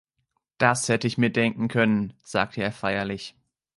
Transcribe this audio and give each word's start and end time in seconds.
„Das 0.57 0.89
hätte 0.89 1.05
ich 1.05 1.19
mir 1.19 1.29
denken 1.31 1.67
können“, 1.67 2.13
sagte 2.23 2.59
er 2.63 2.71
feierlich. 2.71 3.35